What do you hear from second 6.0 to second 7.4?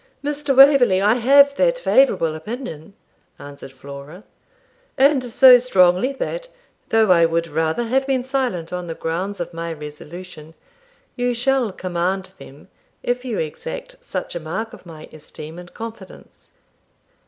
that, though I